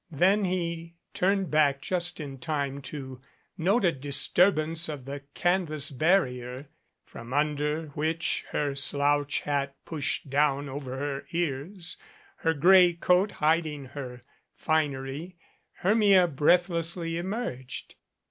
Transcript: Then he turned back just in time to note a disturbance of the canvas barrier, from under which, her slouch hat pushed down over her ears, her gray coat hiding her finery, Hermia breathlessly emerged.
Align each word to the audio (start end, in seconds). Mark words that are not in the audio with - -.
Then 0.09 0.45
he 0.45 0.95
turned 1.13 1.51
back 1.51 1.79
just 1.79 2.19
in 2.19 2.39
time 2.39 2.81
to 2.89 3.21
note 3.55 3.85
a 3.85 3.91
disturbance 3.91 4.89
of 4.89 5.05
the 5.05 5.21
canvas 5.35 5.91
barrier, 5.91 6.69
from 7.05 7.35
under 7.35 7.89
which, 7.89 8.43
her 8.49 8.73
slouch 8.73 9.41
hat 9.41 9.75
pushed 9.85 10.27
down 10.27 10.67
over 10.67 10.97
her 10.97 11.27
ears, 11.33 11.97
her 12.37 12.55
gray 12.55 12.93
coat 12.93 13.33
hiding 13.33 13.89
her 13.93 14.23
finery, 14.55 15.37
Hermia 15.81 16.27
breathlessly 16.27 17.19
emerged. 17.19 17.93